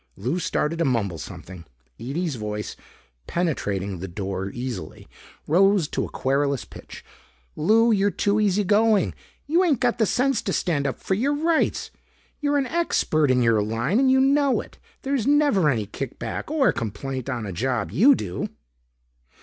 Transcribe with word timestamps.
Lou 0.17 0.39
started 0.39 0.79
to 0.79 0.83
mumble 0.85 1.19
something. 1.19 1.63
Ede's 1.99 2.33
voice, 2.33 2.75
penetrating 3.27 3.99
the 3.99 4.07
door 4.07 4.49
easily, 4.49 5.07
rose 5.45 5.87
to 5.87 6.03
a 6.03 6.09
querulous 6.09 6.65
pitch. 6.65 7.05
"Lou, 7.55 7.91
you're 7.91 8.09
too 8.09 8.39
easygoing! 8.39 9.13
You 9.45 9.63
ain't 9.63 9.79
got 9.79 9.99
the 9.99 10.07
sense 10.07 10.41
to 10.41 10.53
stand 10.53 10.87
up 10.87 10.97
for 10.99 11.13
your 11.13 11.35
rights. 11.35 11.91
You're 12.39 12.57
an 12.57 12.65
expert 12.65 13.29
in 13.29 13.43
your 13.43 13.61
line 13.61 13.99
and 13.99 14.09
you 14.09 14.19
know 14.19 14.59
it. 14.59 14.79
There's 15.03 15.27
never 15.27 15.69
any 15.69 15.85
kick 15.85 16.17
back 16.17 16.49
or 16.49 16.71
complaint 16.71 17.29
on 17.29 17.45
a 17.45 17.53
job 17.53 17.91
you 17.91 18.15
do." 18.15 18.49